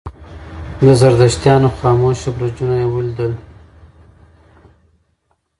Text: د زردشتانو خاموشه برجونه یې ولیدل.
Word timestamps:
د 0.83 0.85
زردشتانو 1.01 1.67
خاموشه 1.77 2.29
برجونه 2.37 2.75
یې 2.81 2.87
ولیدل. 2.93 3.33